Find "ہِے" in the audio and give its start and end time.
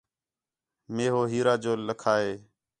2.23-2.31